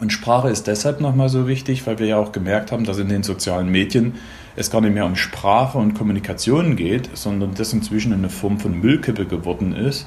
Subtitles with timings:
[0.00, 3.08] Und Sprache ist deshalb nochmal so wichtig, weil wir ja auch gemerkt haben, dass in
[3.08, 4.14] den sozialen Medien
[4.56, 8.80] es gar nicht mehr um Sprache und Kommunikation geht, sondern das inzwischen eine Form von
[8.80, 10.06] Müllkippe geworden ist,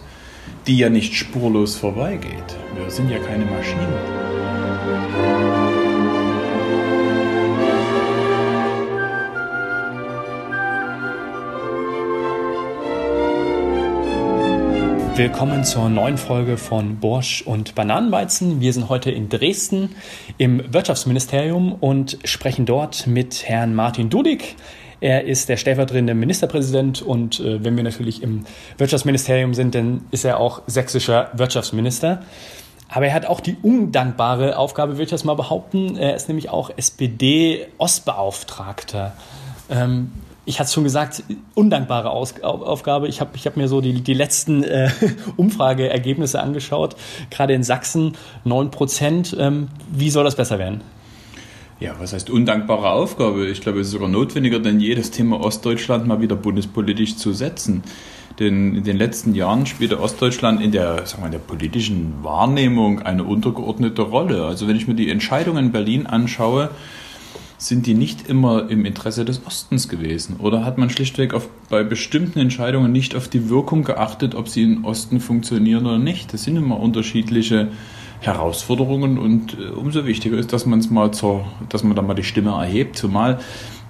[0.68, 2.56] die ja nicht spurlos vorbeigeht.
[2.76, 5.37] Wir sind ja keine Maschinen.
[15.18, 18.62] Willkommen zur neuen Folge von Borsch und Bananenweizen.
[18.62, 19.96] Wir sind heute in Dresden
[20.38, 24.56] im Wirtschaftsministerium und sprechen dort mit Herrn Martin Dudig.
[25.02, 28.46] Er ist der stellvertretende Ministerpräsident und äh, wenn wir natürlich im
[28.78, 32.22] Wirtschaftsministerium sind, dann ist er auch sächsischer Wirtschaftsminister.
[32.88, 35.98] Aber er hat auch die undankbare Aufgabe, würde ich das mal behaupten.
[35.98, 39.14] Er ist nämlich auch SPD-Ostbeauftragter.
[39.72, 40.12] Ähm,
[40.48, 41.24] ich hatte schon gesagt,
[41.56, 43.10] undankbare Aus Aufgabe.
[43.10, 44.90] Ich habe ich hab mir so die, die letzten äh,
[45.36, 46.96] Umfrageergebnisse angeschaut,
[47.30, 48.14] gerade in Sachsen
[48.46, 49.36] 9 Prozent.
[49.38, 50.82] Ähm, wie soll das besser werden?
[51.82, 53.48] Ja, was heißt undankbare Aufgabe?
[53.48, 57.34] Ich glaube, es ist sogar notwendiger denn je, das Thema Ostdeutschland mal wieder bundespolitisch zu
[57.34, 57.84] setzen.
[58.40, 63.02] Denn in den letzten Jahren spielte Ostdeutschland in der, sagen wir, in der politischen Wahrnehmung
[63.02, 64.46] eine untergeordnete Rolle.
[64.46, 66.70] Also wenn ich mir die Entscheidungen in Berlin anschaue,
[67.58, 70.38] sind die nicht immer im Interesse des Ostens gewesen?
[70.38, 74.64] Oder hat man schlichtweg auf, bei bestimmten Entscheidungen nicht auf die Wirkung geachtet, ob sie
[74.64, 76.34] im Osten funktionieren oder nicht?
[76.34, 77.70] Das sind immer unterschiedliche
[78.20, 82.16] Herausforderungen und äh, umso wichtiger ist, dass man es mal zur, dass man da mal
[82.16, 83.40] die Stimme erhebt, zumal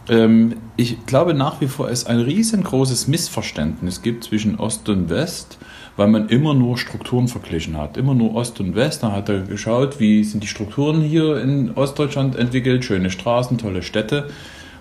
[0.09, 5.57] ähm, ich glaube nach wie vor es ein riesengroßes Missverständnis gibt zwischen Ost und West
[5.97, 7.97] weil man immer nur Strukturen verglichen hat.
[7.97, 9.03] Immer nur Ost und West.
[9.03, 13.83] Da hat er geschaut, wie sind die Strukturen hier in Ostdeutschland entwickelt, schöne Straßen, tolle
[13.83, 14.29] Städte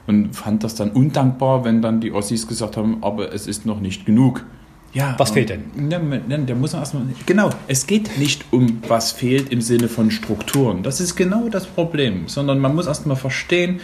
[0.06, 3.81] und fand das dann undankbar, wenn dann die Ossis gesagt haben, aber es ist noch
[3.81, 4.44] nicht genug.
[4.92, 5.64] Ja, was fehlt denn?
[5.75, 7.03] Ne, ne, der muss erstmal.
[7.27, 10.83] Genau, es geht nicht um was fehlt im Sinne von Strukturen.
[10.83, 13.81] Das ist genau das Problem, sondern man muss erstmal verstehen,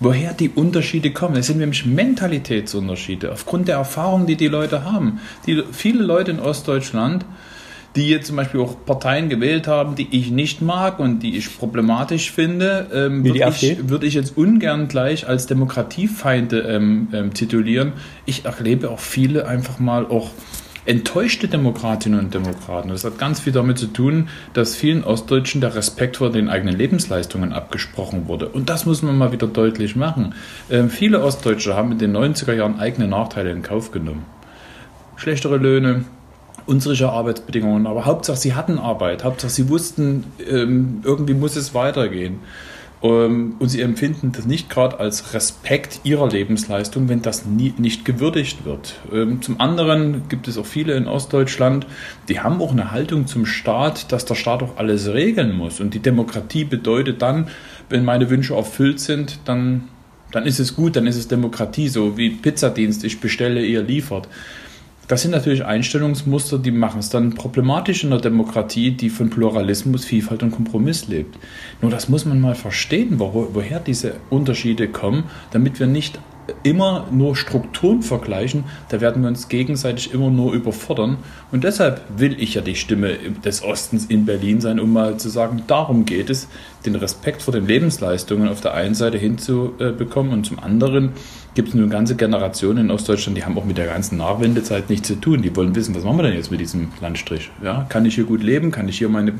[0.00, 1.36] woher die Unterschiede kommen.
[1.36, 5.20] Es sind nämlich Mentalitätsunterschiede aufgrund der Erfahrung, die die Leute haben.
[5.46, 7.24] Die, viele Leute in Ostdeutschland,
[7.96, 11.58] die jetzt zum Beispiel auch Parteien gewählt haben, die ich nicht mag und die ich
[11.58, 17.92] problematisch finde, ähm, würde, ich, würde ich jetzt ungern gleich als Demokratiefeinde ähm, ähm, titulieren.
[18.26, 20.30] Ich erlebe auch viele einfach mal auch
[20.86, 22.88] enttäuschte Demokratinnen und Demokraten.
[22.88, 26.76] Das hat ganz viel damit zu tun, dass vielen Ostdeutschen der Respekt vor den eigenen
[26.76, 28.48] Lebensleistungen abgesprochen wurde.
[28.48, 30.34] Und das muss man mal wieder deutlich machen.
[30.70, 34.24] Ähm, viele Ostdeutsche haben in den 90er Jahren eigene Nachteile in Kauf genommen.
[35.16, 36.04] Schlechtere Löhne,
[36.66, 42.40] unsere Arbeitsbedingungen, aber Hauptsache sie hatten Arbeit, Hauptsache sie wussten, ähm, irgendwie muss es weitergehen.
[43.02, 48.04] Ähm, und sie empfinden das nicht gerade als Respekt ihrer Lebensleistung, wenn das nie, nicht
[48.04, 49.00] gewürdigt wird.
[49.12, 51.86] Ähm, zum anderen gibt es auch viele in Ostdeutschland,
[52.28, 55.80] die haben auch eine Haltung zum Staat, dass der Staat auch alles regeln muss.
[55.80, 57.48] Und die Demokratie bedeutet dann,
[57.88, 59.88] wenn meine Wünsche erfüllt sind, dann,
[60.32, 64.28] dann ist es gut, dann ist es Demokratie, so wie Pizzadienst, ich bestelle, ihr liefert.
[65.10, 70.04] Das sind natürlich Einstellungsmuster, die machen es dann problematisch in der Demokratie, die von Pluralismus,
[70.04, 71.36] Vielfalt und Kompromiss lebt.
[71.82, 76.20] Nur das muss man mal verstehen, wo, woher diese Unterschiede kommen, damit wir nicht
[76.62, 81.18] immer nur Strukturen vergleichen, da werden wir uns gegenseitig immer nur überfordern.
[81.52, 85.28] Und deshalb will ich ja die Stimme des Ostens in Berlin sein, um mal zu
[85.28, 86.48] sagen, darum geht es,
[86.86, 91.12] den Respekt vor den Lebensleistungen auf der einen Seite hinzubekommen und zum anderen
[91.54, 95.08] gibt es eine ganze Generation in Ostdeutschland, die haben auch mit der ganzen Nachwendezeit nichts
[95.08, 95.42] zu tun.
[95.42, 97.50] Die wollen wissen, was machen wir denn jetzt mit diesem Landstrich?
[97.62, 98.70] Ja, kann ich hier gut leben?
[98.70, 99.32] Kann ich hier meine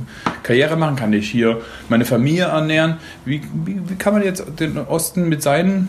[0.43, 0.97] Karriere machen?
[0.97, 2.97] Kann ich hier meine Familie ernähren?
[3.25, 5.89] Wie, wie, wie kann man jetzt den Osten mit seinen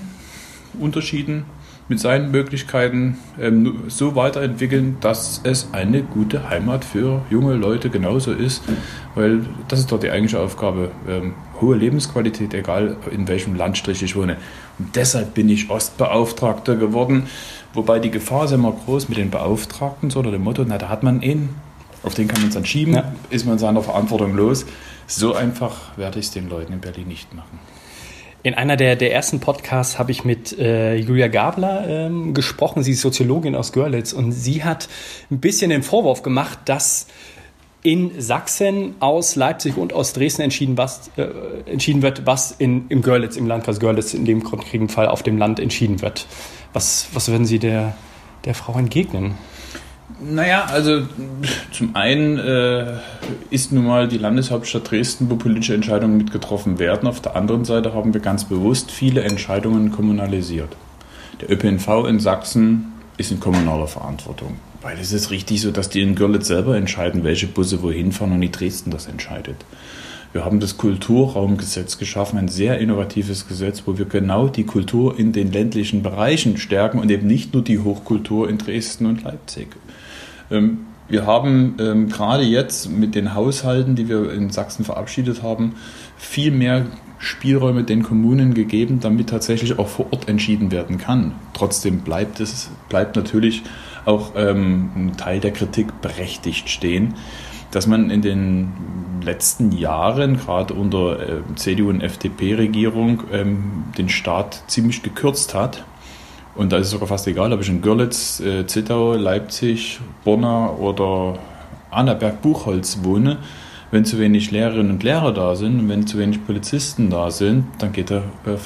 [0.79, 1.45] Unterschieden,
[1.91, 8.31] mit seinen Möglichkeiten ähm, so weiterentwickeln, dass es eine gute Heimat für junge Leute genauso
[8.31, 8.63] ist,
[9.13, 10.91] weil das ist doch die eigentliche Aufgabe.
[11.07, 14.37] Ähm, hohe Lebensqualität, egal in welchem Landstrich ich wohne.
[14.79, 17.27] Und deshalb bin ich Ostbeauftragter geworden,
[17.73, 20.87] wobei die Gefahr ist immer groß mit den Beauftragten so, oder dem Motto, na da
[20.87, 21.49] hat man ihn,
[22.03, 23.11] auf den kann man es dann schieben, ja.
[23.29, 24.65] ist man seiner Verantwortung los.
[25.07, 27.59] So einfach werde ich es den Leuten in Berlin nicht machen.
[28.43, 32.81] In einer der, der ersten Podcasts habe ich mit äh, Julia Gabler ähm, gesprochen.
[32.81, 34.89] Sie ist Soziologin aus Görlitz und sie hat
[35.29, 37.05] ein bisschen den Vorwurf gemacht, dass
[37.83, 41.27] in Sachsen aus Leipzig und aus Dresden entschieden, was, äh,
[41.65, 45.37] entschieden wird, was in, im Görlitz, im Landkreis Görlitz in dem konkreten Fall auf dem
[45.37, 46.25] Land entschieden wird.
[46.73, 47.95] Was, was würden Sie der,
[48.45, 49.35] der Frau entgegnen?
[50.19, 51.03] Naja, also
[51.71, 52.97] zum einen äh,
[53.49, 57.07] ist nun mal die Landeshauptstadt Dresden, wo politische Entscheidungen mitgetroffen werden.
[57.07, 60.75] Auf der anderen Seite haben wir ganz bewusst viele Entscheidungen kommunalisiert.
[61.41, 64.57] Der ÖPNV in Sachsen ist in kommunaler Verantwortung.
[64.81, 68.31] Weil es ist richtig so, dass die in Görlitz selber entscheiden, welche Busse wohin fahren
[68.31, 69.57] und nicht Dresden das entscheidet.
[70.33, 75.33] Wir haben das Kulturraumgesetz geschaffen, ein sehr innovatives Gesetz, wo wir genau die Kultur in
[75.33, 79.67] den ländlichen Bereichen stärken und eben nicht nur die Hochkultur in Dresden und Leipzig.
[80.51, 85.75] Ähm, wir haben ähm, gerade jetzt mit den Haushalten, die wir in Sachsen verabschiedet haben,
[86.17, 86.85] viel mehr
[87.17, 91.33] Spielräume den Kommunen gegeben, damit tatsächlich auch vor Ort entschieden werden kann.
[91.53, 93.63] Trotzdem bleibt es bleibt natürlich
[94.05, 97.13] auch ähm, ein Teil der Kritik berechtigt stehen,
[97.71, 98.71] dass man in den
[99.21, 105.85] letzten Jahren, gerade unter äh, CDU und FDP-Regierung, ähm, den Staat ziemlich gekürzt hat.
[106.55, 110.79] Und da ist es sogar fast egal, ob ich in Görlitz, äh, Zittau, Leipzig, Bonner
[110.79, 111.39] oder
[111.91, 113.37] Annaberg-Buchholz wohne
[113.91, 117.91] wenn zu wenig Lehrerinnen und Lehrer da sind wenn zu wenig Polizisten da sind, dann
[117.91, 118.11] geht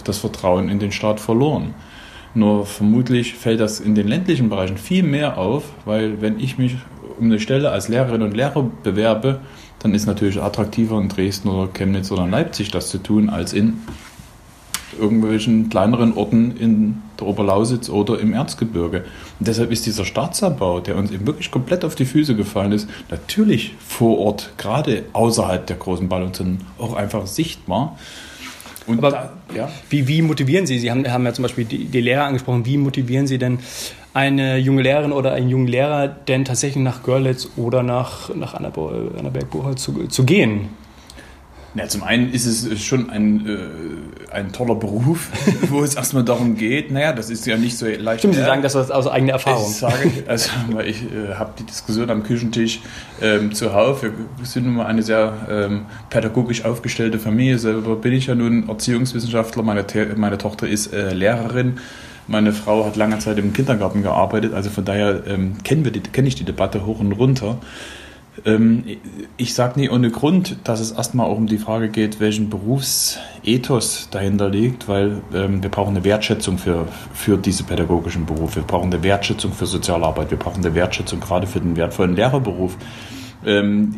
[0.03, 1.73] das Vertrauen in den Staat verloren.
[2.35, 6.75] Nur vermutlich fällt das in den ländlichen Bereichen viel mehr auf, weil wenn ich mich
[7.17, 9.39] um eine Stelle als Lehrerin und Lehrer bewerbe,
[9.79, 13.77] dann ist natürlich attraktiver in Dresden oder Chemnitz oder Leipzig das zu tun, als in
[14.99, 19.05] irgendwelchen kleineren Orten in der Oberlausitz oder im Erzgebirge.
[19.39, 22.89] Und deshalb ist dieser Staatsabbau, der uns eben wirklich komplett auf die Füße gefallen ist,
[23.09, 27.97] natürlich vor Ort, gerade außerhalb der großen Ballungszentren, auch einfach sichtbar.
[28.87, 29.69] Und Aber da, ja.
[29.89, 30.77] wie, wie motivieren Sie?
[30.79, 32.65] Sie haben, haben ja zum Beispiel die, die Lehrer angesprochen.
[32.65, 33.59] Wie motivieren Sie denn
[34.13, 39.81] eine junge Lehrerin oder einen jungen Lehrer denn tatsächlich nach Görlitz oder nach, nach Annaberg-Buchholz
[39.81, 40.69] zu, zu gehen?
[41.75, 45.29] Ja, zum einen ist es schon ein, äh, ein toller Beruf,
[45.69, 46.89] wo es erstmal darum geht.
[46.89, 48.21] Naja, das ist ja nicht so leicht.
[48.21, 49.69] Stimmt, Sie sagen das aus eigener Erfahrung.
[49.69, 50.49] Ich sage, also
[50.85, 52.79] ich äh, habe die Diskussion am Küchentisch
[53.21, 54.03] ähm, zuhauf.
[54.03, 54.13] Wir
[54.43, 57.59] sind nun mal eine sehr ähm, pädagogisch aufgestellte Familie.
[57.59, 59.61] Selber bin ich ja nun Erziehungswissenschaftler.
[59.61, 59.85] Meine,
[60.15, 61.79] meine Tochter ist äh, Lehrerin.
[62.27, 64.53] Meine Frau hat lange Zeit im Kindergarten gearbeitet.
[64.53, 67.57] Also von daher ähm, kennen wir die, kenne ich die Debatte hoch und runter.
[68.43, 68.83] Ähm,
[69.37, 74.09] ich sage nie ohne Grund, dass es erstmal auch um die Frage geht, welchen Berufsethos
[74.11, 78.57] dahinter liegt, weil ähm, wir brauchen eine Wertschätzung für, für diese pädagogischen Berufe.
[78.57, 80.31] Wir brauchen eine Wertschätzung für Sozialarbeit.
[80.31, 82.77] Wir brauchen eine Wertschätzung gerade für den wertvollen Lehrerberuf.
[83.45, 83.95] Ähm,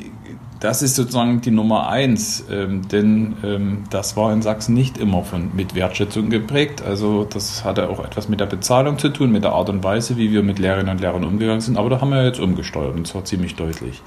[0.60, 5.24] das ist sozusagen die Nummer eins, ähm, denn ähm, das war in Sachsen nicht immer
[5.24, 6.82] von, mit Wertschätzung geprägt.
[6.82, 10.18] Also das hatte auch etwas mit der Bezahlung zu tun, mit der Art und Weise,
[10.18, 11.78] wie wir mit Lehrerinnen und Lehrern umgegangen sind.
[11.78, 14.02] Aber da haben wir jetzt umgesteuert und zwar ziemlich deutlich.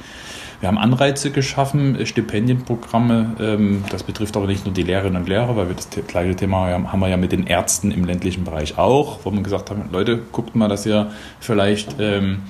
[0.60, 3.36] Wir haben Anreize geschaffen, Stipendienprogramme.
[3.40, 6.66] Ähm, das betrifft aber nicht nur die Lehrerinnen und Lehrer, weil wir das gleiche Thema
[6.68, 10.20] haben wir ja mit den Ärzten im ländlichen Bereich auch, wo wir gesagt haben, Leute,
[10.32, 11.10] guckt mal, dass ihr
[11.40, 12.40] vielleicht ähm,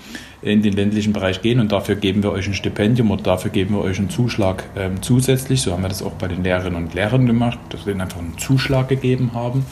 [0.42, 3.76] in den ländlichen Bereich gehen und dafür geben wir euch ein Stipendium oder dafür geben
[3.76, 5.62] wir euch einen Zuschlag ähm, zusätzlich.
[5.62, 8.18] So haben wir das auch bei den Lehrerinnen und Lehrern gemacht, dass wir ihnen einfach
[8.18, 9.64] einen Zuschlag gegeben haben.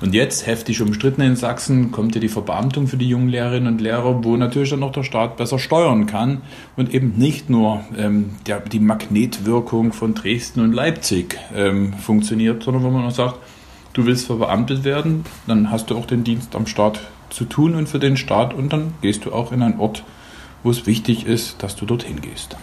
[0.00, 3.80] Und jetzt, heftig umstritten in Sachsen, kommt ja die Verbeamtung für die jungen Lehrerinnen und
[3.80, 6.42] Lehrer, wo natürlich dann auch der Staat besser steuern kann
[6.76, 12.82] und eben nicht nur ähm, der, die Magnetwirkung von Dresden und Leipzig ähm, funktioniert, sondern
[12.82, 13.38] wo man auch sagt,
[13.92, 17.00] du willst verbeamtet werden, dann hast du auch den Dienst am Staat
[17.30, 20.04] zu tun und für den Staat und dann gehst du auch in einen Ort,
[20.62, 22.56] wo es wichtig ist, dass du dorthin gehst.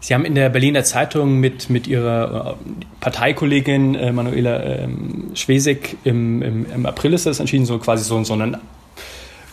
[0.00, 5.98] Sie haben in der Berliner Zeitung mit, mit Ihrer äh, Parteikollegin äh, Manuela ähm, Schwesig
[6.04, 8.56] im, im, im, April ist das entschieden, so quasi so, so einen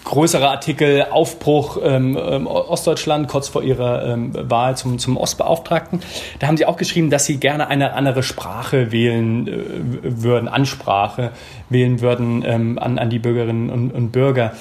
[0.05, 5.99] größerer Artikel Aufbruch ähm, ähm, Ostdeutschland kurz vor ihrer ähm, Wahl zum, zum Ostbeauftragten.
[6.39, 9.53] Da haben sie auch geschrieben, dass sie gerne eine andere Sprache wählen äh,
[10.01, 11.31] würden, Ansprache
[11.69, 14.53] wählen würden ähm, an, an die Bürgerinnen und, und Bürger.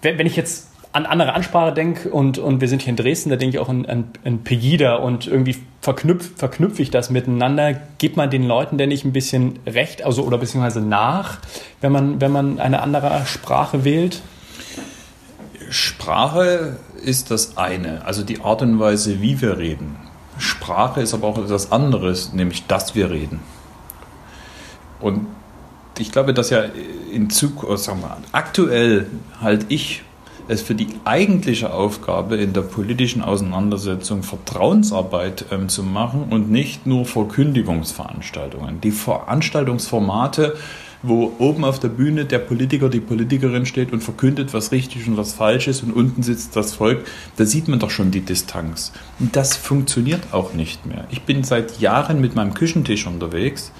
[0.00, 3.30] Wenn, wenn ich jetzt an andere Ansprache denke und, und wir sind hier in Dresden,
[3.30, 7.74] da denke ich auch an, an, an Pegida und irgendwie verknüpfe verknüpf ich das miteinander.
[7.98, 11.38] Gibt man den Leuten denn nicht ein bisschen recht, also oder beziehungsweise nach,
[11.80, 14.22] wenn man, wenn man eine andere Sprache wählt?
[15.70, 19.96] Sprache ist das eine, also die Art und Weise, wie wir reden.
[20.38, 23.40] Sprache ist aber auch etwas anderes, nämlich dass wir reden.
[25.00, 25.26] Und
[25.98, 26.64] ich glaube, dass ja
[27.12, 29.06] in Zukunft, sagen wir, aktuell
[29.40, 30.02] halte ich
[30.48, 36.86] es für die eigentliche Aufgabe in der politischen Auseinandersetzung Vertrauensarbeit ähm, zu machen und nicht
[36.86, 38.80] nur Verkündigungsveranstaltungen.
[38.80, 40.56] Die Veranstaltungsformate
[41.02, 45.16] wo oben auf der Bühne der Politiker, die Politikerin steht und verkündet, was richtig und
[45.16, 48.92] was falsch ist und unten sitzt das Volk, da sieht man doch schon die Distanz.
[49.20, 51.06] Und das funktioniert auch nicht mehr.
[51.10, 53.72] Ich bin seit Jahren mit meinem Küchentisch unterwegs.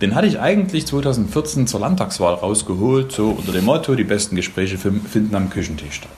[0.00, 4.78] Den hatte ich eigentlich 2014 zur Landtagswahl rausgeholt, so unter dem Motto, die besten Gespräche
[4.78, 6.10] finden am Küchentisch statt.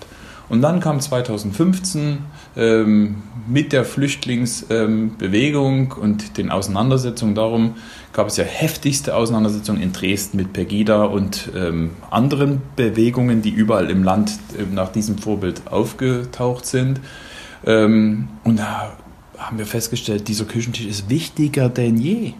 [0.49, 2.19] Und dann kam 2015
[2.57, 7.77] ähm, mit der Flüchtlingsbewegung ähm, und den Auseinandersetzungen darum,
[8.13, 13.91] gab es ja heftigste Auseinandersetzungen in Dresden mit Pegida und ähm, anderen Bewegungen, die überall
[13.91, 17.01] im Land äh, nach diesem Vorbild aufgetaucht sind.
[17.65, 18.93] Ähm, und da
[19.39, 22.35] haben wir festgestellt, dieser Küchentisch ist wichtiger denn je.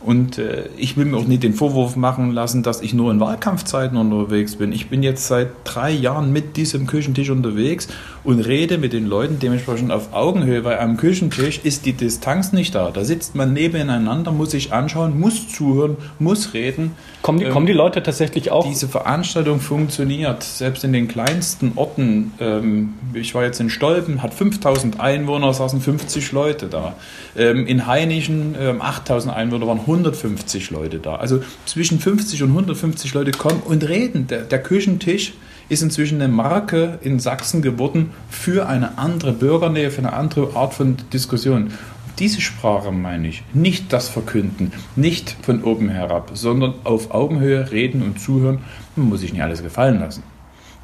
[0.00, 3.18] Und äh, ich will mir auch nicht den Vorwurf machen lassen, dass ich nur in
[3.18, 4.70] Wahlkampfzeiten unterwegs bin.
[4.70, 7.88] Ich bin jetzt seit drei Jahren mit diesem Küchentisch unterwegs
[8.22, 12.76] und rede mit den Leuten dementsprechend auf Augenhöhe, weil am Küchentisch ist die Distanz nicht
[12.76, 12.90] da.
[12.92, 16.92] Da sitzt man nebeneinander, muss sich anschauen, muss zuhören, muss reden.
[17.22, 18.68] Kommen die, ähm, kommen die Leute tatsächlich auch?
[18.68, 22.32] Diese Veranstaltung funktioniert, selbst in den kleinsten Orten.
[22.38, 26.94] Ähm, ich war jetzt in Stolpen, hat 5000 Einwohner, saßen 50 Leute da.
[27.36, 31.16] Ähm, in Heinichen, 8000 ähm, Einwohner, waren 150 Leute da.
[31.16, 34.26] Also zwischen 50 und 150 Leute kommen und reden.
[34.26, 35.32] Der, der Küchentisch
[35.68, 40.74] ist inzwischen eine Marke in Sachsen geworden für eine andere Bürgernähe, für eine andere Art
[40.74, 41.72] von Diskussion.
[42.18, 48.02] Diese Sprache meine ich, nicht das Verkünden, nicht von oben herab, sondern auf Augenhöhe reden
[48.02, 48.58] und zuhören.
[48.96, 50.22] Man muss sich nicht alles gefallen lassen.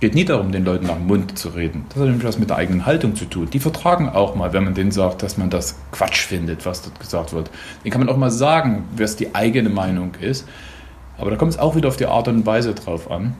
[0.00, 1.86] Geht nie darum, den Leuten nach dem Mund zu reden.
[1.88, 3.48] Das hat nämlich was mit der eigenen Haltung zu tun.
[3.50, 6.98] Die vertragen auch mal, wenn man denen sagt, dass man das Quatsch findet, was dort
[6.98, 7.50] gesagt wird.
[7.84, 10.46] Den kann man auch mal sagen, was die eigene Meinung ist.
[11.16, 13.34] Aber da kommt es auch wieder auf die Art und Weise drauf an.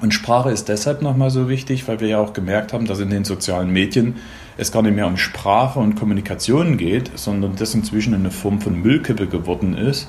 [0.00, 3.10] Und Sprache ist deshalb nochmal so wichtig, weil wir ja auch gemerkt haben, dass in
[3.10, 4.16] den sozialen Medien
[4.56, 8.80] es gar nicht mehr um Sprache und Kommunikation geht, sondern das inzwischen eine Form von
[8.80, 10.08] Müllkippe geworden ist,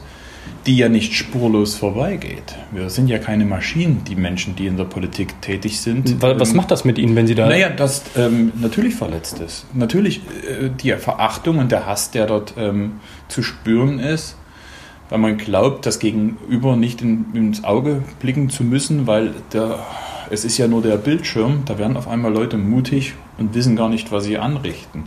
[0.65, 2.55] die ja nicht spurlos vorbeigeht.
[2.71, 6.21] Wir sind ja keine Maschinen, die Menschen, die in der Politik tätig sind.
[6.21, 7.47] Was ähm, macht das mit Ihnen, wenn Sie da...
[7.47, 9.65] Naja, das ähm, natürlich verletzt ist.
[9.73, 12.93] Natürlich äh, die Verachtung und der Hass, der dort ähm,
[13.27, 14.37] zu spüren ist,
[15.09, 19.79] weil man glaubt, das Gegenüber nicht in, ins Auge blicken zu müssen, weil der,
[20.29, 23.89] es ist ja nur der Bildschirm, da werden auf einmal Leute mutig und wissen gar
[23.89, 25.03] nicht, was sie anrichten.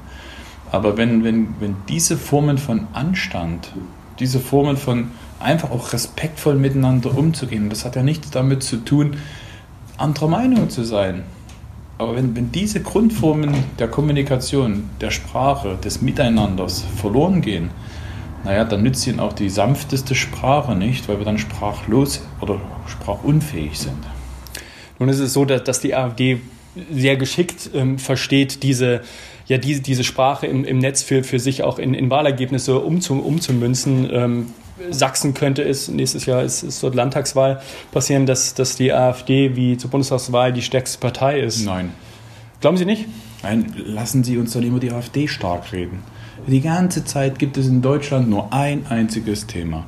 [0.71, 3.73] Aber wenn, wenn, wenn diese Formen von Anstand,
[4.19, 9.17] diese Formen von einfach auch respektvoll miteinander umzugehen, das hat ja nichts damit zu tun,
[9.97, 11.25] anderer Meinung zu sein.
[11.99, 17.71] Aber wenn, wenn diese Grundformen der Kommunikation, der Sprache, des Miteinanders verloren gehen,
[18.45, 23.79] naja, dann nützt ihnen auch die sanfteste Sprache nicht, weil wir dann sprachlos oder sprachunfähig
[23.79, 23.99] sind.
[24.99, 26.41] Nun ist es so, dass, dass die AfD
[26.93, 29.01] sehr geschickt ähm, versteht, diese,
[29.47, 33.21] ja, diese, diese Sprache im, im Netz für, für sich auch in, in Wahlergebnisse umzum,
[33.21, 34.09] umzumünzen.
[34.13, 34.47] Ähm,
[34.91, 37.61] Sachsen könnte es, nächstes Jahr ist, ist dort Landtagswahl,
[37.93, 41.65] passieren, dass, dass die AfD wie zur Bundestagswahl die stärkste Partei ist.
[41.65, 41.93] Nein.
[42.61, 43.07] Glauben Sie nicht?
[43.43, 46.03] Nein, lassen Sie uns dann immer die AfD stark reden.
[46.47, 49.87] Die ganze Zeit gibt es in Deutschland nur ein einziges Thema.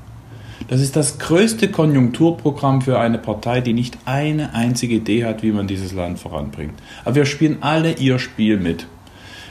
[0.66, 5.52] Das ist das größte Konjunkturprogramm für eine Partei, die nicht eine einzige Idee hat, wie
[5.52, 6.74] man dieses Land voranbringt.
[7.04, 8.86] Aber wir spielen alle ihr Spiel mit.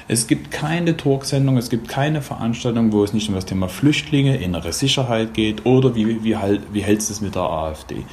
[0.10, 4.38] Es gibt keine Talksendung, es gibt keine Veranstaltung, wo es nicht um das Thema Flüchtlinge,
[4.38, 8.06] innere Sicherheit geht oder wie, wie, halt, wie hältst du es mit der AfD.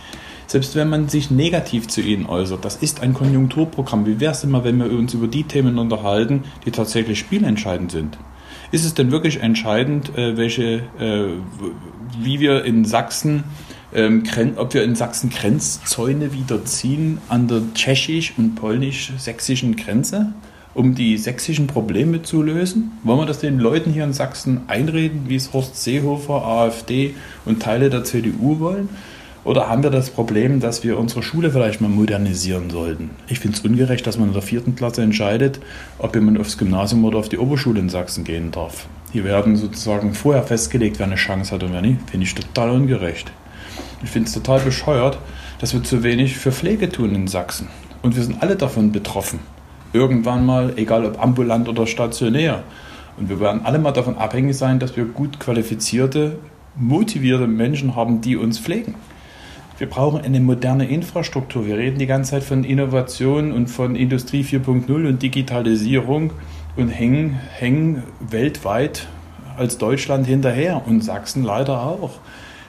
[0.49, 4.07] Selbst wenn man sich negativ zu ihnen äußert, das ist ein Konjunkturprogramm.
[4.07, 8.19] Wie wäre es mal, wenn wir uns über die Themen unterhalten, die tatsächlich spielentscheidend sind?
[8.73, 11.29] Ist es denn wirklich entscheidend, äh, welche, äh,
[12.21, 13.45] wie wir in Sachsen,
[13.95, 14.25] ähm,
[14.57, 20.33] ob wir in Sachsen Grenzzäune wieder ziehen an der tschechisch- und polnisch-sächsischen Grenze,
[20.75, 22.93] um die sächsischen Probleme zu lösen?
[23.03, 27.15] Wollen wir das den Leuten hier in Sachsen einreden, wie es Horst Seehofer, AfD
[27.45, 28.89] und Teile der CDU wollen?
[29.45, 33.11] Oder haben wir das Problem, dass wir unsere Schule vielleicht mal modernisieren sollten?
[33.29, 35.61] Ich finde es ungerecht, dass man in der vierten Klasse entscheidet,
[35.99, 38.87] ob jemand aufs Gymnasium oder auf die Oberschule in Sachsen gehen darf.
[39.13, 42.11] Hier werden sozusagen vorher festgelegt, wer eine Chance hat und wer nicht.
[42.11, 43.31] Finde ich total ungerecht.
[44.03, 45.19] Ich finde es total bescheuert,
[45.61, 47.69] dass wir zu wenig für Pflege tun in Sachsen.
[48.03, 49.41] Und wir sind alle davon betroffen.
[49.95, 52.65] Irgendwann mal, egal ob ambulant oder stationär.
[53.17, 56.37] Und wir werden alle mal davon abhängig sein, dass wir gut qualifizierte,
[56.75, 58.97] motivierte Menschen haben, die uns pflegen.
[59.79, 61.67] Wir brauchen eine moderne Infrastruktur.
[61.67, 66.33] Wir reden die ganze Zeit von Innovation und von Industrie 4.0 und Digitalisierung
[66.77, 69.07] und hängen, hängen weltweit
[69.57, 72.19] als Deutschland hinterher und Sachsen leider auch.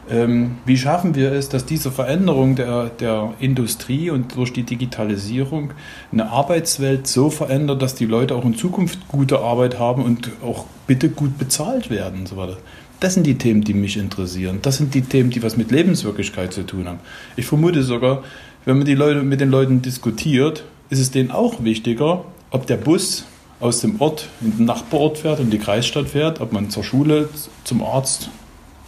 [0.10, 5.74] Ähm, wie schaffen wir es, dass diese Veränderung der, der Industrie und durch die Digitalisierung
[6.12, 10.66] eine Arbeitswelt so verändert, dass die Leute auch in Zukunft gute Arbeit haben und auch
[10.86, 12.58] bitte gut bezahlt werden und so weiter?
[13.00, 14.60] Das sind die Themen, die mich interessieren.
[14.62, 17.00] Das sind die Themen, die was mit Lebenswirklichkeit zu tun haben.
[17.36, 18.24] Ich vermute sogar,
[18.64, 22.78] wenn man die Leute mit den Leuten diskutiert, ist es denen auch wichtiger, ob der
[22.78, 23.26] Bus
[23.60, 27.30] aus dem Ort in den Nachbarort fährt, in die Kreisstadt fährt, ob man zur Schule,
[27.64, 28.30] zum Arzt,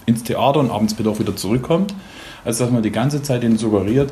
[0.08, 1.94] ins Theater und abends bitte auch wieder zurückkommt,
[2.44, 4.12] als dass man die ganze Zeit ihnen suggeriert,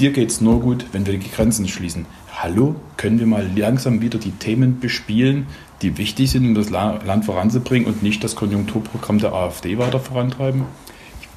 [0.00, 2.06] dir geht es nur gut, wenn wir die Grenzen schließen.
[2.36, 5.46] Hallo, können wir mal langsam wieder die Themen bespielen,
[5.80, 10.64] die wichtig sind, um das Land voranzubringen und nicht das Konjunkturprogramm der AfD weiter vorantreiben?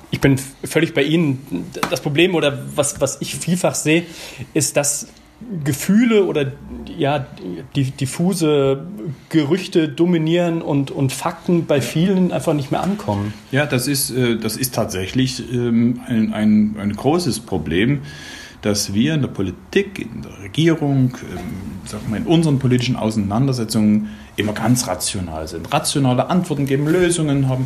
[0.09, 1.67] Ich bin völlig bei Ihnen.
[1.89, 4.03] Das Problem oder was, was ich vielfach sehe,
[4.53, 5.07] ist, dass
[5.63, 6.51] Gefühle oder
[6.97, 7.25] ja,
[7.75, 8.85] diffuse
[9.29, 13.33] Gerüchte dominieren und, und Fakten bei vielen einfach nicht mehr ankommen.
[13.51, 18.01] Ja, das ist, äh, das ist tatsächlich ähm, ein, ein, ein großes Problem,
[18.61, 21.39] dass wir in der Politik, in der Regierung, ähm,
[21.85, 25.71] sagen wir, in unseren politischen Auseinandersetzungen immer ganz rational sind.
[25.73, 27.65] Rationale Antworten geben, Lösungen haben.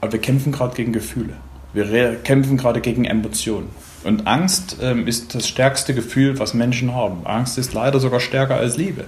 [0.00, 1.36] Aber wir kämpfen gerade gegen Gefühle.
[1.72, 3.68] Wir kämpfen gerade gegen Emotionen.
[4.02, 7.26] Und Angst ähm, ist das stärkste Gefühl, was Menschen haben.
[7.26, 9.04] Angst ist leider sogar stärker als Liebe.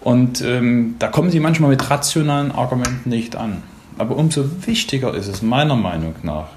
[0.00, 3.62] Und ähm, da kommen sie manchmal mit rationalen Argumenten nicht an.
[3.96, 6.48] Aber umso wichtiger ist es meiner Meinung nach,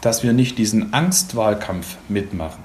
[0.00, 2.64] dass wir nicht diesen Angstwahlkampf mitmachen.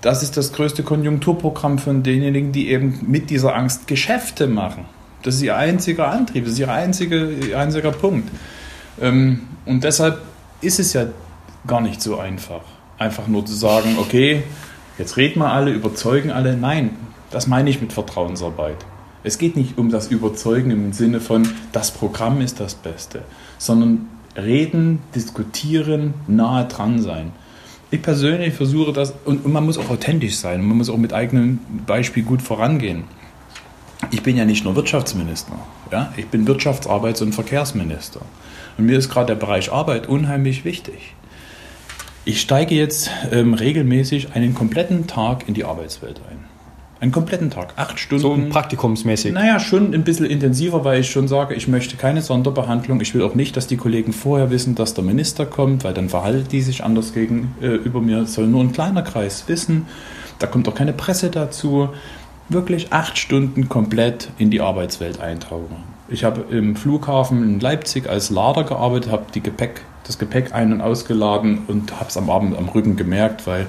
[0.00, 4.84] Das ist das größte Konjunkturprogramm von denjenigen, die eben mit dieser Angst Geschäfte machen.
[5.22, 8.30] Das ist ihr einziger Antrieb, das ist ihr, einzige, ihr einziger Punkt.
[9.00, 10.20] Ähm, und deshalb
[10.60, 11.06] ist es ja
[11.66, 12.62] gar nicht so einfach
[12.98, 14.42] einfach nur zu sagen, okay,
[14.98, 16.56] jetzt reden wir alle, überzeugen alle.
[16.56, 16.90] Nein,
[17.30, 18.84] das meine ich mit Vertrauensarbeit.
[19.22, 23.22] Es geht nicht um das Überzeugen im Sinne von, das Programm ist das Beste,
[23.58, 27.32] sondern reden, diskutieren, nahe dran sein.
[27.90, 31.12] Ich persönlich versuche das, und, und man muss auch authentisch sein, man muss auch mit
[31.12, 33.04] eigenem Beispiel gut vorangehen.
[34.10, 35.54] Ich bin ja nicht nur Wirtschaftsminister,
[35.90, 36.12] ja?
[36.16, 38.20] ich bin Wirtschafts-, Arbeits- und Verkehrsminister.
[38.78, 41.14] Und mir ist gerade der Bereich Arbeit unheimlich wichtig.
[42.24, 46.44] Ich steige jetzt ähm, regelmäßig einen kompletten Tag in die Arbeitswelt ein.
[46.98, 48.22] Einen kompletten Tag, acht Stunden.
[48.22, 49.32] So praktikumsmäßig.
[49.32, 53.00] Naja, schon ein bisschen intensiver, weil ich schon sage, ich möchte keine Sonderbehandlung.
[53.02, 56.08] Ich will auch nicht, dass die Kollegen vorher wissen, dass der Minister kommt, weil dann
[56.08, 58.26] verhalten die sich anders gegenüber äh, mir.
[58.26, 59.86] soll nur ein kleiner Kreis wissen.
[60.38, 61.90] Da kommt auch keine Presse dazu.
[62.48, 65.95] Wirklich acht Stunden komplett in die Arbeitswelt eintauchen.
[66.08, 70.72] Ich habe im Flughafen in Leipzig als Lader gearbeitet, habe die Gepäck das Gepäck ein-
[70.72, 73.66] und ausgeladen und habe es am Abend am Rücken gemerkt, weil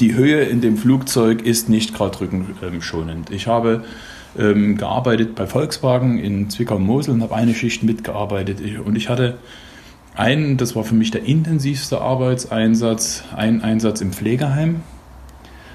[0.00, 3.30] die Höhe in dem Flugzeug ist nicht gerade rückenschonend.
[3.30, 3.84] Ich habe
[4.38, 8.58] ähm, gearbeitet bei Volkswagen in Zwickau-Mosel und habe eine Schicht mitgearbeitet.
[8.84, 9.38] Und ich hatte
[10.16, 14.82] einen, das war für mich der intensivste Arbeitseinsatz, einen Einsatz im Pflegeheim,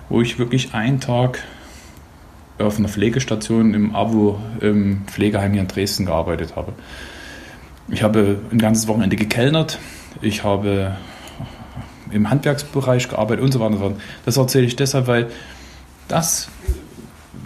[0.10, 1.40] wo ich wirklich einen Tag
[2.60, 6.74] auf einer Pflegestation im AWO im Pflegeheim hier in Dresden gearbeitet habe.
[7.90, 9.80] Ich habe ein ganzes Wochenende gekellnert.
[10.22, 10.96] Ich habe
[12.12, 13.94] im Handwerksbereich gearbeitet und so weiter.
[14.26, 15.30] Das erzähle ich deshalb, weil
[16.08, 16.50] das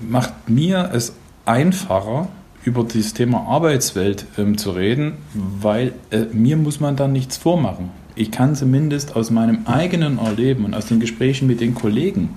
[0.02, 1.15] macht mir es
[1.46, 2.28] einfacher,
[2.63, 7.91] über dieses Thema Arbeitswelt ähm, zu reden, weil äh, mir muss man dann nichts vormachen.
[8.13, 12.36] Ich kann zumindest aus meinem eigenen Erleben und aus den Gesprächen mit den Kollegen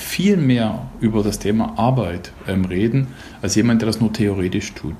[0.00, 3.08] viel mehr über das Thema Arbeit ähm, reden,
[3.42, 4.96] als jemand, der das nur theoretisch tut.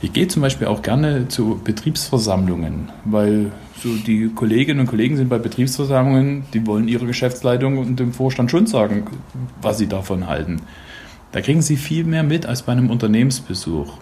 [0.00, 3.50] Ich gehe zum Beispiel auch gerne zu Betriebsversammlungen, weil
[3.82, 8.50] so die Kolleginnen und Kollegen sind bei Betriebsversammlungen, die wollen ihrer Geschäftsleitung und dem Vorstand
[8.50, 9.04] schon sagen,
[9.60, 10.60] was sie davon halten.
[11.32, 13.98] Da kriegen sie viel mehr mit als bei einem Unternehmensbesuch.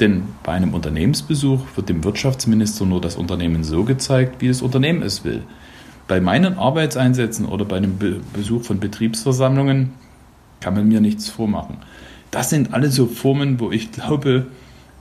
[0.00, 5.02] Denn bei einem Unternehmensbesuch wird dem Wirtschaftsminister nur das Unternehmen so gezeigt, wie das Unternehmen
[5.02, 5.42] es will.
[6.06, 7.98] Bei meinen Arbeitseinsätzen oder bei einem
[8.32, 9.92] Besuch von Betriebsversammlungen
[10.60, 11.78] kann man mir nichts vormachen.
[12.30, 14.46] Das sind alles so Formen, wo ich glaube,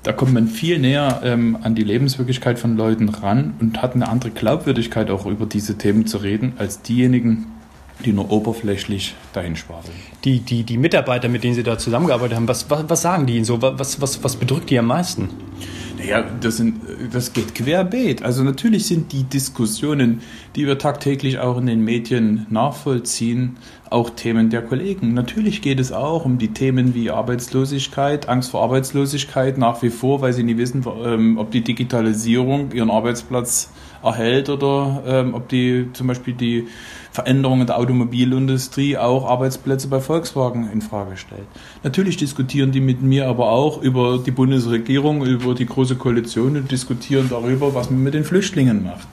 [0.03, 4.07] da kommt man viel näher ähm, an die Lebenswirklichkeit von Leuten ran und hat eine
[4.07, 7.47] andere Glaubwürdigkeit auch über diese Themen zu reden, als diejenigen,
[8.05, 9.95] die nur oberflächlich dahin spaseln.
[10.25, 13.35] Die, die, die Mitarbeiter, mit denen Sie da zusammengearbeitet haben, was, was, was sagen die
[13.35, 13.61] Ihnen so?
[13.61, 15.29] Was, was, was bedrückt die am meisten?
[16.05, 18.23] Ja, das, sind, das geht querbeet.
[18.23, 20.21] Also natürlich sind die Diskussionen,
[20.55, 23.57] die wir tagtäglich auch in den Medien nachvollziehen,
[23.89, 25.13] auch Themen der Kollegen.
[25.13, 30.21] Natürlich geht es auch um die Themen wie Arbeitslosigkeit, Angst vor Arbeitslosigkeit nach wie vor,
[30.21, 33.69] weil sie nie wissen, ähm, ob die Digitalisierung ihren Arbeitsplatz
[34.01, 36.67] erhält oder ähm, ob die zum Beispiel die
[37.11, 41.45] Veränderungen der Automobilindustrie auch Arbeitsplätze bei Volkswagen in Frage stellt.
[41.83, 46.71] Natürlich diskutieren die mit mir aber auch über die Bundesregierung, über die große Koalition und
[46.71, 49.07] diskutieren darüber, was man mit den Flüchtlingen macht.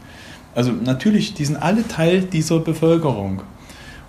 [0.55, 3.43] Also natürlich, die sind alle Teil dieser Bevölkerung.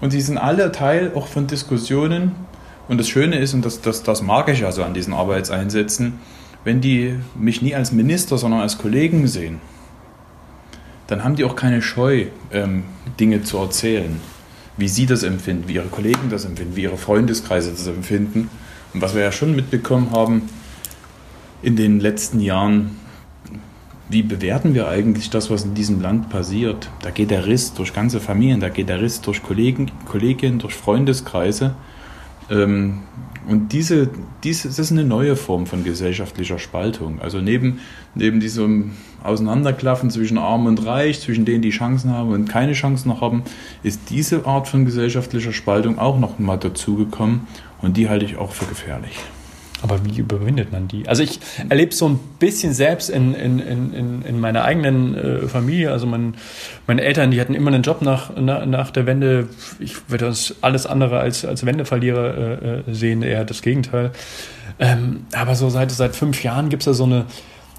[0.02, 2.34] Und die sind alle Teil auch von Diskussionen.
[2.88, 6.20] Und das Schöne ist, und das, das, das mag ich also an diesen Arbeitseinsätzen,
[6.64, 9.62] wenn die mich nie als Minister, sondern als Kollegen sehen
[11.12, 12.84] dann haben die auch keine Scheu, ähm,
[13.20, 14.22] Dinge zu erzählen,
[14.78, 18.50] wie sie das empfinden, wie ihre Kollegen das empfinden, wie ihre Freundeskreise das empfinden.
[18.94, 20.44] Und was wir ja schon mitbekommen haben
[21.62, 22.96] in den letzten Jahren,
[24.12, 26.90] wie bewerten wir eigentlich das, was in diesem Land passiert?
[27.02, 30.76] Da geht der Riss durch ganze Familien, da geht der Riss durch Kollegen, Kolleginnen, durch
[30.76, 31.76] Freundeskreise.
[32.50, 33.00] Ähm,
[33.48, 34.10] und diese,
[34.44, 37.22] diese, das ist eine neue Form von gesellschaftlicher Spaltung.
[37.22, 37.80] Also neben,
[38.14, 38.92] neben diesem
[39.24, 43.44] Auseinanderklaffen zwischen Arm und Reich, zwischen denen, die Chancen haben und keine Chancen noch haben,
[43.82, 47.48] ist diese Art von gesellschaftlicher Spaltung auch noch mal dazugekommen.
[47.82, 49.18] Und die halte ich auch für gefährlich.
[49.82, 51.08] Aber wie überwindet man die?
[51.08, 51.40] Also ich
[51.70, 55.92] erlebe so ein bisschen selbst in, in, in, in meiner eigenen äh, Familie.
[55.92, 56.36] Also mein,
[56.88, 59.50] meine Eltern, die hatten immer einen Job nach, nach, nach der Wende.
[59.80, 64.12] Ich würde das alles andere als, als Wendeverlierer äh, äh sehen, eher das Gegenteil.
[64.80, 67.26] Ähm, aber so seit, seit fünf Jahren gibt es da so eine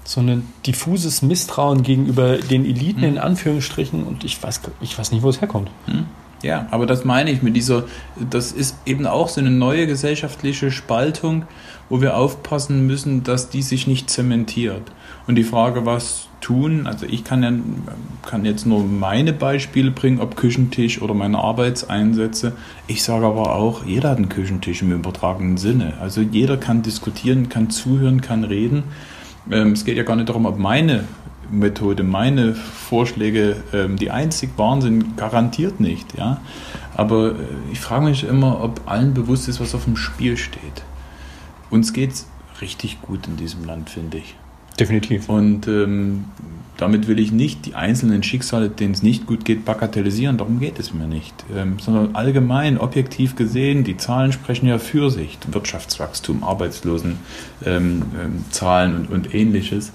[0.05, 3.09] so ein diffuses Misstrauen gegenüber den Eliten hm.
[3.09, 5.69] in Anführungsstrichen und ich weiß, ich weiß nicht, wo es herkommt.
[5.85, 6.05] Hm.
[6.43, 7.85] Ja, aber das meine ich mit dieser,
[8.19, 11.45] das ist eben auch so eine neue gesellschaftliche Spaltung,
[11.89, 14.83] wo wir aufpassen müssen, dass die sich nicht zementiert.
[15.25, 17.51] Und die Frage, was tun, also ich kann, ja,
[18.27, 22.51] kann jetzt nur meine Beispiele bringen, ob Küchentisch oder meine Arbeitseinsätze.
[22.87, 25.93] Ich sage aber auch, jeder hat einen Küchentisch im übertragenen Sinne.
[26.01, 28.83] Also jeder kann diskutieren, kann zuhören, kann reden.
[29.49, 31.05] Ähm, es geht ja gar nicht darum, ob meine
[31.59, 36.17] Methode, meine Vorschläge ähm, die einzig wahren sind, garantiert nicht.
[36.17, 36.41] Ja?
[36.95, 37.35] Aber äh,
[37.71, 40.83] ich frage mich immer, ob allen bewusst ist, was auf dem Spiel steht.
[41.69, 42.27] Uns geht es
[42.61, 44.35] richtig gut in diesem Land, finde ich.
[44.79, 45.29] Definitiv.
[45.29, 46.25] Und ähm,
[46.77, 50.37] damit will ich nicht die einzelnen Schicksale, denen es nicht gut geht, bagatellisieren.
[50.37, 51.33] Darum geht es mir nicht.
[51.55, 55.37] Ähm, sondern allgemein, objektiv gesehen, die Zahlen sprechen ja für sich.
[55.51, 57.17] Wirtschaftswachstum, Arbeitslosenzahlen
[57.65, 59.91] ähm, ähm, und, und ähnliches.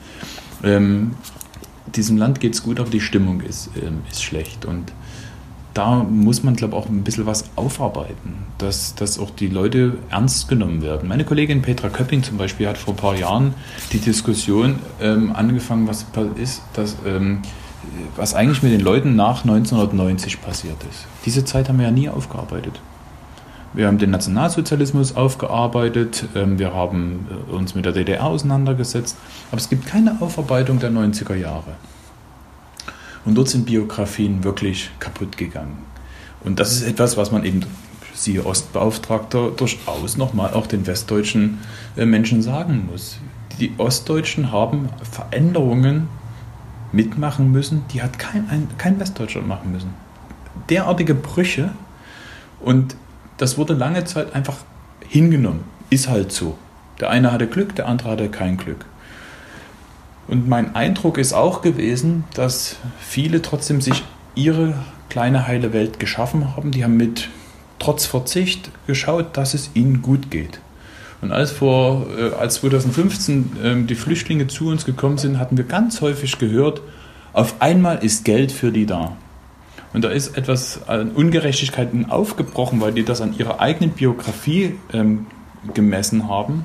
[1.95, 4.65] Diesem Land geht es gut, aber die Stimmung ist, ähm, ist schlecht.
[4.65, 4.93] Und
[5.75, 9.99] da muss man, glaube ich, auch ein bisschen was aufarbeiten, dass, dass auch die Leute
[10.11, 11.09] ernst genommen werden.
[11.09, 13.55] Meine Kollegin Petra Köpping zum Beispiel hat vor ein paar Jahren
[13.93, 17.43] die Diskussion ähm, angefangen, was ist, dass, ähm,
[18.17, 21.07] was eigentlich mit den Leuten nach 1990 passiert ist.
[21.25, 22.81] Diese Zeit haben wir ja nie aufgearbeitet.
[23.79, 29.17] Wir haben den Nationalsozialismus aufgearbeitet, ähm, wir haben äh, uns mit der DDR auseinandergesetzt,
[29.53, 31.77] aber es gibt keine Aufarbeitung der 90er Jahre.
[33.25, 35.79] Und dort sind Biografien wirklich kaputt gegangen.
[36.43, 37.67] Und das ist etwas, was man eben,
[38.15, 41.59] siehe Ostbeauftragter, durchaus nochmal auch den westdeutschen
[41.97, 43.21] äh, Menschen sagen muss.
[43.61, 46.09] Die Ostdeutschen haben Veränderungen
[46.91, 49.95] mitmachen müssen, die hat kein, ein, kein Westdeutscher machen müssen.
[50.69, 51.71] Derartige Brüche
[52.59, 52.97] und
[53.39, 54.57] das wurde lange Zeit einfach
[55.09, 55.65] hingenommen.
[55.91, 56.59] Ist halt so.
[57.01, 58.85] Der eine hatte Glück, der andere hatte kein Glück.
[60.27, 64.75] Und mein Eindruck ist auch gewesen, dass viele trotzdem sich ihre
[65.09, 66.71] kleine heile Welt geschaffen haben.
[66.71, 67.31] Die haben mit
[67.79, 70.61] trotz Verzicht geschaut, dass es ihnen gut geht.
[71.21, 75.65] Und als, vor, äh, als 2015 äh, die Flüchtlinge zu uns gekommen sind, hatten wir
[75.65, 76.83] ganz häufig gehört,
[77.33, 79.17] auf einmal ist Geld für die da.
[79.93, 85.27] Und da ist etwas an Ungerechtigkeiten aufgebrochen, weil die das an ihrer eigenen Biografie ähm,
[85.75, 86.65] gemessen haben.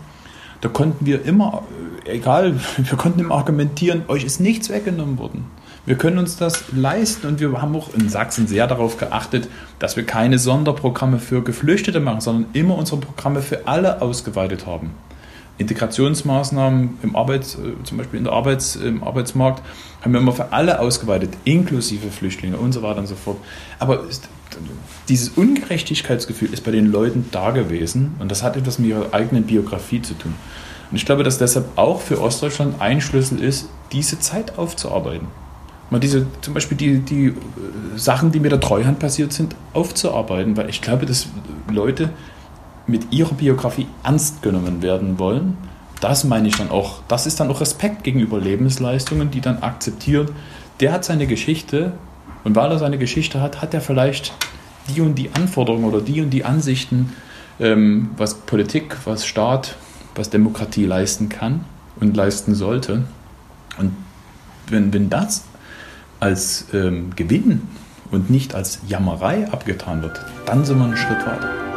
[0.61, 1.63] Da konnten wir immer,
[2.05, 5.45] äh, egal, wir konnten immer argumentieren, euch ist nichts weggenommen worden.
[5.85, 9.97] Wir können uns das leisten und wir haben auch in Sachsen sehr darauf geachtet, dass
[9.97, 14.91] wir keine Sonderprogramme für Geflüchtete machen, sondern immer unsere Programme für alle ausgeweitet haben.
[15.57, 19.61] Integrationsmaßnahmen im Arbeits, äh, zum Beispiel in der Arbeits, im Arbeitsmarkt
[20.01, 23.37] haben wir immer für alle ausgeweitet, inklusive Flüchtlinge und so weiter und so fort.
[23.79, 24.03] Aber
[25.07, 29.43] dieses Ungerechtigkeitsgefühl ist bei den Leuten da gewesen und das hat etwas mit ihrer eigenen
[29.43, 30.33] Biografie zu tun.
[30.89, 35.27] Und ich glaube, dass deshalb auch für Ostdeutschland ein Schlüssel ist, diese Zeit aufzuarbeiten.
[35.89, 37.33] Mal diese, zum Beispiel die, die äh,
[37.95, 41.27] Sachen, die mit der Treuhand passiert sind, aufzuarbeiten, weil ich glaube, dass
[41.69, 42.09] Leute
[42.87, 45.57] mit ihrer Biografie ernst genommen werden wollen.
[46.01, 47.01] Das meine ich dann auch.
[47.07, 50.29] Das ist dann auch Respekt gegenüber Lebensleistungen, die dann akzeptieren.
[50.79, 51.93] Der hat seine Geschichte
[52.43, 54.33] und weil er seine Geschichte hat, hat er vielleicht
[54.89, 57.13] die und die Anforderungen oder die und die Ansichten,
[57.59, 59.75] ähm, was Politik, was Staat,
[60.15, 61.63] was Demokratie leisten kann
[61.99, 63.03] und leisten sollte.
[63.77, 63.95] Und
[64.67, 65.45] wenn, wenn das
[66.19, 67.61] als ähm, Gewinn
[68.11, 71.72] und nicht als Jammerei abgetan wird, dann sind wir einen Schritt weiter.